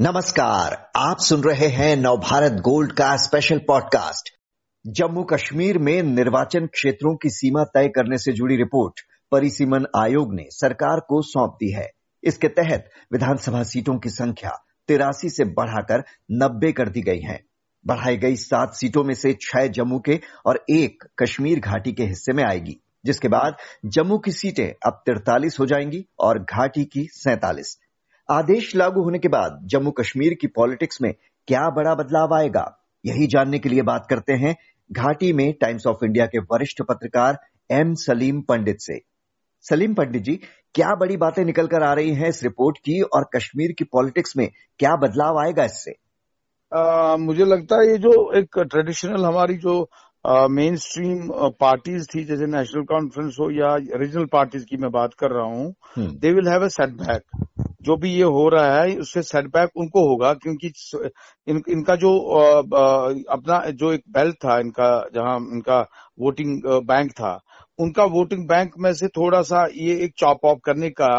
[0.00, 4.28] नमस्कार, आप सुन रहे हैं नवभारत गोल्ड का स्पेशल पॉडकास्ट
[4.86, 9.00] जम्मू कश्मीर में निर्वाचन क्षेत्रों की सीमा तय करने से जुड़ी रिपोर्ट
[9.32, 11.90] परिसीमन आयोग ने सरकार को सौंप दी है।
[12.24, 14.50] इसके तहत विधानसभा सीटों की संख्या
[14.88, 17.40] तिरासी से बढ़ाकर नब्बे कर दी गई है।
[17.86, 22.32] बढ़ाई गई सात सीटों में से छह जम्मू के और एक कश्मीर घाटी के हिस्से
[22.32, 27.78] में आएगी, जिसके बाद जम्मू की सीटें अब तिरतालीस हो जाएँगी और घाटी की सैतालीस।
[28.28, 31.12] आदेश लागू होने के बाद जम्मू कश्मीर की पॉलिटिक्स में
[31.48, 32.64] क्या बड़ा बदलाव आएगा?
[33.04, 34.54] यही जानने के लिए बात करते हैं
[34.90, 37.38] घाटी में टाइम्स ऑफ़ इंडिया के वरिष्ठ पत्रकार
[37.70, 38.98] एम सलीम पंडित से।
[39.64, 40.34] सलीम पंडित जी
[40.74, 44.36] क्या बड़ी बातें निकल कर आ रही हैं इस रिपोर्ट की और कश्मीर की पॉलिटिक्स
[44.36, 44.48] में
[44.80, 45.94] क्या बदलाव आएगा इससे?
[46.72, 49.78] आ, मुझे लगता है ये जो एक ट्रेडिशनल हमारी जो
[50.50, 51.28] मेन स्ट्रीम
[51.60, 55.74] पार्टीज़ थी जैसे नेशनल कॉन्फ्रेंस हो या रीजनल पार्टीज़ की मैं बात कर रहा हूँ
[56.20, 60.32] they will have a setback जो भी ये हो रहा है उससे सेटबैक उनको होगा
[60.36, 60.72] क्योंकि
[61.46, 62.16] इन, इनका जो
[63.30, 65.80] अपना जो एक बेल्ट था इनका जहाँ इनका
[66.20, 67.38] वोटिंग बैंक था
[67.78, 71.12] उनका वोटिंग बैंक में से थोड़ा सा ये एक चॉप ऑफ़ करने का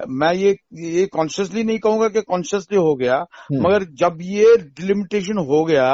[0.00, 5.38] मैं ये ये कॉन्शियसली नहीं कहूँगा कि कॉन्शियसली हो गया हम्म। मगर जब ये डिलिमिटेशन
[5.48, 5.88] हो गया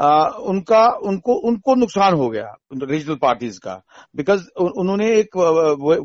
[0.00, 3.74] उनका, उनको उनको नुकसान हो गया रीजनल पार्टीज़ का।
[4.16, 5.36] बिकॉज़ उन्होंने एक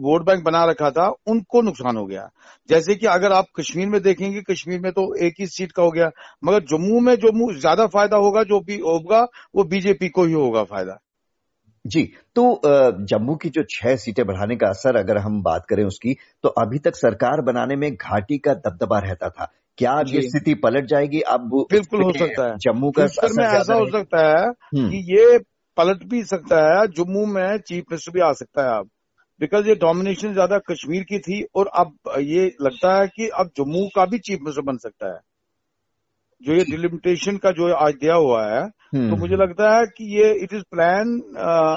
[0.02, 2.28] वोट बैंक बना रखा था, उनको नुकसान हो गया।
[2.70, 5.92] जैसे कि अगर आप कश्मीर में देखेंगे, कश्मीर में तो एक ही सीट का हो
[5.92, 6.10] गया,
[6.44, 10.64] मगर जम्मू में जो ज़्यादा फ़ायदा होगा, जो भी होगा, वो बीजेपी को ही होगा
[10.66, 11.00] फ़ायदा।
[11.86, 12.02] जी
[12.36, 12.62] तो
[13.06, 16.80] जम्मू की जो छह सीटें बढ़ाने का असर अगर हम बात करें उसकी तो अभी
[16.80, 21.22] तक सरकार बनाने में घाटी का दबदबा रहता था। क्या ये स्थिति पलट जाएगी?
[21.22, 23.04] अब बिल्कुल हो सकता है। जम्मू का
[23.38, 25.38] में ऐसा हो सकता है हम्म। कि ये
[25.78, 28.90] पलट भी सकता है जम्मू में चीफ मिनिस्टर भी आ सकता है अब।
[29.40, 33.88] बिकॉज़ ये डोमिनेशन ज़्यादा कश्मीर की थी और अब ये लगता है कि अब जम्मू
[33.96, 35.20] का भी चीफ मिनिस्टर बन सकता है।
[36.42, 40.06] जो ये डिलिमिटेशन का जो आज दिया हुआ है तो हम्म। मुझे लगता है कि
[40.16, 41.20] ये it is plan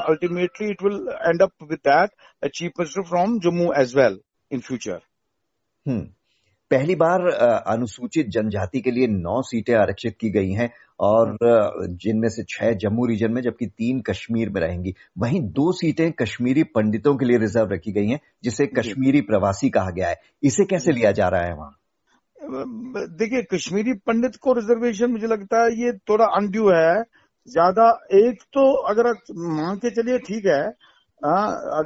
[0.08, 4.18] ultimately it will end up with that chief minister from Jammu as well
[4.50, 5.00] in future
[6.70, 7.26] पहली बार
[7.66, 10.70] अनुसूचित जनजाति के लिए नौ सीटें आरक्षित की गई हैं
[11.00, 11.36] और
[12.02, 16.62] जिनमें से छह जम्मू रीजन में जबकि तीन कश्मीर में रहेंगी। वहीं दो सीटें कश्मीरी
[16.74, 20.92] पंडितों के लिए रिज़र्व रखी गई हैं जिसे कश्मीरी प्रवासी कहा गया है। इसे कैसे
[20.92, 21.74] लिया जा रहा है वहाँ?
[23.12, 27.02] देखिए कश्मीरी पंडित को रिजर्वेशन मुझे लगता है ये थोड़ा अनड्यू है।
[27.48, 30.62] ज़्यादा एक तो अगर मान के चलिए ठीक है
[31.22, 31.30] आ,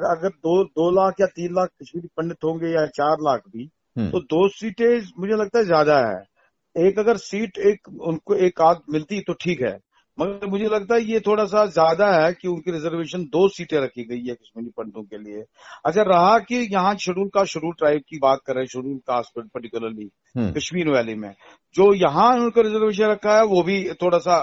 [0.09, 4.21] अगर दो दो लाख या तीन लाख कश्मीरी पंडित होंगे या चार लाख भी। तो
[4.23, 9.21] दो सीटें मुझे लगता है ज़्यादा है। एक अगर सीट एक उनको एक आध मिलती
[9.23, 9.79] तो ठीक है
[10.19, 14.05] मगर मुझे लगता है ये थोड़ा सा ज़्यादा है कि उनकी रिजर्वेशन दो सीटें रखी
[14.05, 15.43] गई है कश्मीरी पंडितों के लिए।
[15.87, 20.09] अच्छा रहा कि यहाँ शेड्यूल का शेड्यूल ट्राइब की बात करें schedule caste particularly
[20.55, 21.33] Kashmir valley में
[21.75, 24.37] जो यहाँ उनका रिजर्वेशन रखा है वो भी थोड़ा सा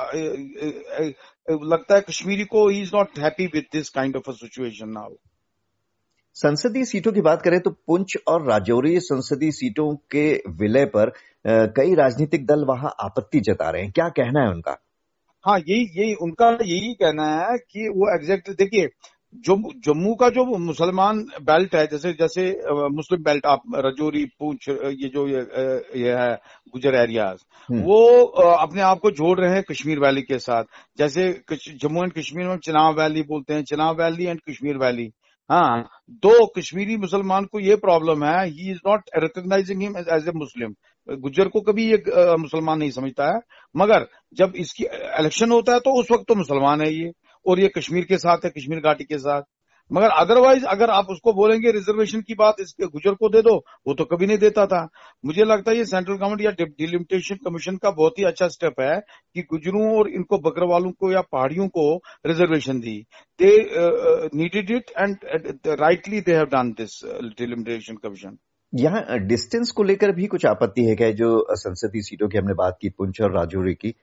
[1.66, 5.14] लगता है कश्मीरी को ही is not happy with this kind of a situation now
[6.38, 10.26] संसदीय सीटों की बात करें तो पुंछ और राजौरी संसदीय सीटों के
[10.60, 11.12] विलय पर
[11.48, 14.78] कई राजनीतिक दल वहाँ आपत्ति जता रहे हैं। क्या कहना है उनका?
[15.46, 18.90] हाँ यही यही उनका यही कहना है कि वो एग्जैक्ट देखिए
[19.46, 22.46] जो जम्मू का जो मुसलमान बेल्ट है जैसे जैसे
[22.92, 25.42] मुस्लिम बेल्ट आप रजौरी पूंछ ये जो ये,
[26.02, 26.34] ये है
[26.74, 28.24] गुजर एरियाज़ हम्म। वो
[28.54, 30.64] अपने आप को जोड़ रहे हैं कश्मीर वैली के साथ।
[30.98, 35.10] जैसे जम्मू एंड कश्मीर में चिनाब वैली बोलते हैं Chenab valley and Kashmir valley
[35.50, 35.82] हाँ
[36.24, 40.74] दो कश्मीरी मुसलमान को ये प्रॉब्लम है ही is not recognizing him as a Muslim
[41.10, 43.40] Gujjar को कभी ये मुसलमान नहीं समझता है।
[43.76, 44.06] मगर
[44.38, 47.12] जब इसकी इलेक्शन होता है तो उस वक्त तो मुसलमान है ये,
[47.46, 49.42] और ये कश्मीर के साथ है, कश्मीर घाटी के साथ।
[49.92, 53.56] मगर अदरवाइज़ अगर आप उसको बोलेंगे रिजर्वेशन की बात, इसके गुजर को दे दो,
[53.88, 54.88] वो तो कभी नहीं देता था।
[55.24, 59.00] मुझे लगता है ये सेंट्रल गवर्नमेंट या डिलिमिटेशन कमीशन का बहुत ही अच्छा स्टेप है
[59.36, 61.96] कि गुजरों और इनको बकरवालों को या पहाड़ियों को
[62.26, 62.98] reservation the.
[63.40, 63.56] They
[64.36, 65.18] needed it and
[65.80, 67.02] rightly they have done this
[67.40, 68.38] delimitation commission
[68.74, 71.10] यहाँ डिस्टेंस को लेकर भी कुछ आपत्ति है क्या?
[71.12, 73.94] जो संसदीय सीटों की हमने बात की, पुंछ और राजौरी की।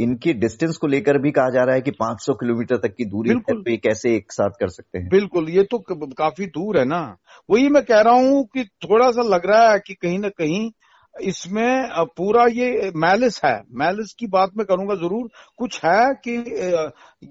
[0.00, 3.34] इनकी डिस्टेंस को लेकर भी कहा जा रहा है कि 500 किलोमीटर तक की दूरी
[3.50, 5.08] पे कैसे एक साथ कर सकते हैं?
[5.08, 5.78] बिल्कुल ये तो
[6.08, 7.16] काफ़ी दूर है ना।
[7.50, 10.70] वही मैं कह रहा हूँ कि थोड़ा सा लग रहा है कि कहीं ना कहीं
[11.14, 16.36] इसमें पूरा ये मैलिस है। मैलिस की बात मैं करूँगा ज़रूर। कुछ है कि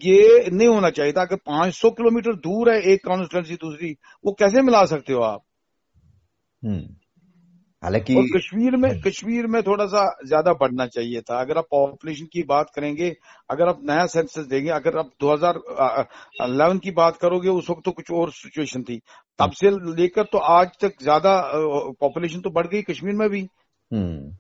[0.10, 3.96] ये नहीं होना चाहिए था। अगर 500 किलोमीटर दूर है एक कॉन्स्टिट्यूंसी दूसरी
[4.26, 5.42] वो कैसे मिला सकते हो आप?
[6.66, 6.99] हम्म।
[7.84, 12.44] हालाँकि कश्मीर में कश्मीर में थोड़ा सा ज़्यादा बढ़ना चाहिए था। अगर आप पॉपुलेशन की
[12.44, 13.10] बात करेंगे
[13.50, 18.12] अगर आप नया सेंसस देंगे अगर आप 2011 की बात करोगे उस वक्त तो कुछ
[18.12, 19.00] और सिचुएशन थी।
[19.40, 21.31] तब से लेकर तो आज तक ज़्यादा
[22.02, 23.42] पॉपुलेशन तो बढ़ गई कश्मीर में भी।
[23.92, 24.31] हम्म।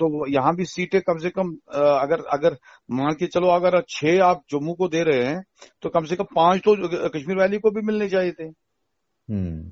[0.00, 2.56] तो यहाँ भी सीटें कम से कम अगर अगर
[2.90, 5.42] मान के चलो अगर छह आप जम्मू को दे रहे हैं
[5.82, 6.76] तो कम से कम पाँच तो
[7.08, 9.70] कश्मीर वैली को भी मिलने चाहिए थे। हम्म।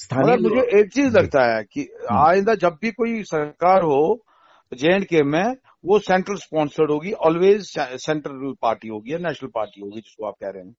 [0.00, 1.80] स्थानीय मुझे एक चीज़ लगता है कि
[2.10, 4.02] हम्म। आइंदा जब भी कोई सरकार हो
[4.72, 9.80] जे एंड के में वो सेंट्रल स्पॉन्सर्ड होगी ऑलवेज सेंट्रल पार्टी होगी या नेशनल पार्टी
[9.80, 10.74] होगी जिसको आप कह रहे हैं।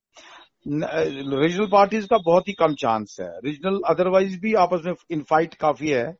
[1.40, 5.88] रीजनल पार्टीज़ का बहुत ही कम चांस है। रीजनल अदरवाइज़ भी आपस में इनफाइट काफ़ी
[5.88, 6.14] है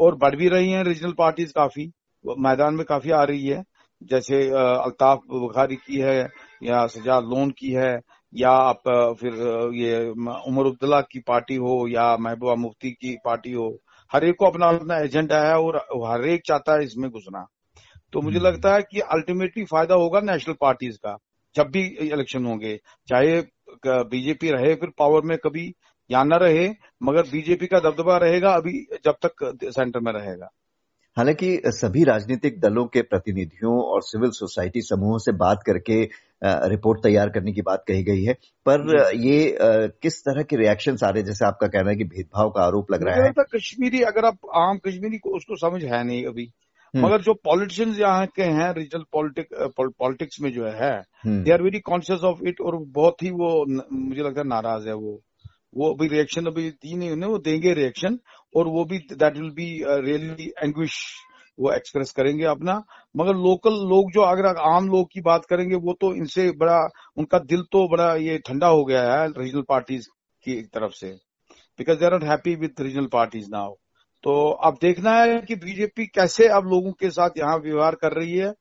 [0.00, 1.90] और बढ़ भी रही हैं रीजनल पार्टीज़ काफ़ी
[2.24, 3.62] मैदान में काफ़ी आ रही है।
[4.02, 6.18] जैसे अल्ताफ बुखारी की है
[6.62, 7.92] या सजाद लोन की है
[8.32, 8.82] या आप
[9.20, 9.34] फिर
[9.74, 13.68] ये उमर अब्दुल्ला की पार्टी हो या महबूबा मुफ्ती की पार्टी हो
[14.10, 15.76] हर एक को अपना अपना एजेंडा है और
[16.06, 17.46] हर एक चाहता है इसमें घुसना
[18.12, 21.16] तो मुझे हम्म। लगता है कि अल्टीमेटली फ़ायदा होगा नेशनल पार्टीज़ का
[21.54, 22.76] जब भी इलेक्शन होंगे
[23.08, 23.40] चाहे
[23.86, 25.72] बीजेपी रहे फिर पावर में कभी
[26.10, 26.68] या न रहे
[27.02, 30.48] मगर बीजेपी का दबदबा रहेगा अभी जब तक सेंटर में रहेगा
[31.16, 36.08] हालाँकि सभी राजनीतिक दलों के प्रतिनिधियों और सिविल सोसाइटी समूहों से बात करके
[36.44, 38.32] रिपोर्ट तैयार करने की बात कही गई है।
[38.68, 39.56] पर ये
[40.02, 41.26] किस तरह के रिएक्शन आ रहे हैं?
[41.26, 44.78] जैसे आपका कहना है कि भेदभाव का आरोप लग रहा है। कश्मीरी अगर आप आम
[44.78, 46.52] कश्मीरी को उसको समझ है नहीं अभी।
[46.96, 49.46] हम्म। मगर जो पॉलिटिशियंस यहाँ के हैं रीजनल पॉलिटिक
[49.98, 54.22] पॉलिटिक्स में जो है they are very conscious of it और बहुत ही वो मुझे
[54.22, 55.20] लगता है नाराज़ है वो।
[55.74, 58.18] वो अभी रिएक्शन अभी दी नहीं उन्हें वो देंगे रिएक्शन
[58.54, 59.68] और वो भी that will be
[60.06, 60.98] really anguish
[61.58, 62.74] वो एक्सप्रेस करेंगे अपना।
[63.14, 66.78] मगर लोकल लोग जो अगर आम लोग की बात करेंगे, वो तो इनसे बड़ा,
[67.16, 70.08] उनका दिल तो बड़ा ये ठंडा हो गया है रीजनल पार्टीज़
[70.44, 71.12] की तरफ़ से।
[71.78, 73.74] Because they are not happy with regional parties now
[74.24, 74.32] तो
[74.64, 78.52] अब देखना है कि बीजेपी कैसे अब लोगों के साथ यहाँ व्यवहार कर रही है।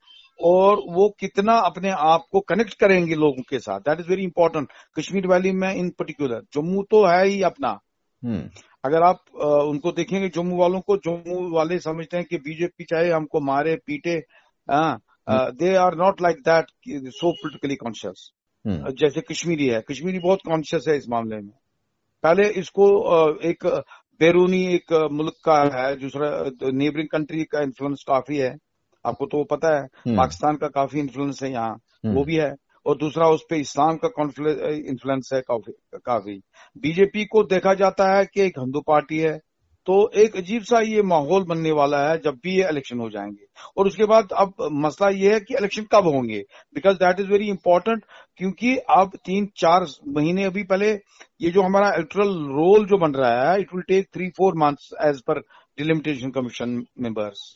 [0.43, 4.67] और वो कितना अपने आप को कनेक्ट करेंगे लोगों के साथ। That is very important
[4.99, 7.79] Kashmir valley में इन पर्टिकुलर जम्मू तो है ही अपना।
[8.23, 8.49] हम्म।
[8.85, 13.09] अगर आप आ, उनको देखेंगे जम्मू वालों को जम्मू वाले समझते हैं कि बीजेपी चाहे
[13.09, 14.15] हमको मारे पीटे
[15.29, 16.65] they are not like that
[17.09, 18.31] so politically conscious
[18.67, 21.53] जैसे कश्मीरी है। कश्मीरी बहुत कॉन्शियस है इस मामले में।
[22.23, 22.85] पहले इसको
[23.41, 23.65] एक
[24.19, 26.29] बैरूनी एक मुल्क का है दूसरा
[26.71, 28.57] नेबरिंग कंट्री का इन्फ्लुएंस काफ़ी है।
[29.05, 32.35] आपको तो वो पता है हम्म। पाकिस्तान का काफ़ी इन्फ्लुएंस है यहाँ। हम्म। वो भी
[32.35, 32.53] है।
[32.85, 35.73] और दूसरा उस पर इस्लाम का इन्फ्लुएंस है काफ़ी
[36.05, 36.41] काफ़ी।
[36.77, 39.39] बीजेपी को देखा जाता है कि एक हिंदू पार्टी है
[39.87, 43.45] तो एक अजीब सा ये माहौल बनने वाला है जब भी ये इलेक्शन हो जाएँगे।
[43.77, 44.53] और उसके बाद अब
[44.85, 46.39] मसला ये है कि इलेक्शन कब होंगे?
[46.75, 48.03] Because that is very important
[48.37, 50.91] क्योंकि अब तीन चार महीने अभी पहले
[51.41, 54.89] ये जो हमारा इलेक्ट्रल रोल जो बन रहा है it will take three four months
[55.03, 55.39] as per
[55.77, 57.49] delimitation commission members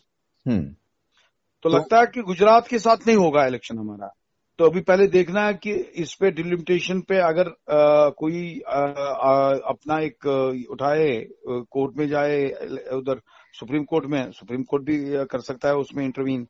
[1.65, 4.13] तो, तो लगता है कि गुजरात के साथ नहीं होगा इलेक्शन हमारा।
[4.59, 9.53] तो अभी पहले देखना है कि इस पे डिलिमिटेशन पे अगर आ, कोई आ, आ,
[9.53, 10.25] अपना एक
[10.71, 12.45] उठाए कोर्ट में जाए
[12.93, 13.21] उधर
[13.59, 16.43] सुप्रीम कोर्ट में सुप्रीम कोर्ट भी कर सकता है उसमें इंटरवीन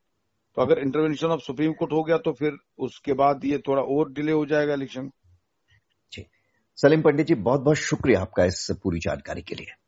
[0.56, 4.11] तो अगर इंटरवेंशन ऑफ़ सुप्रीम कोर्ट हो गया तो फिर उसके बाद ये थोड़ा और
[4.11, 5.09] डिले हो जाएगा इलेक्शन
[6.13, 6.25] जी।
[6.75, 9.84] सलीम पंडित जी बहुत बहुत शुक्रिया आपका इस पूरी जानकारी के लिए।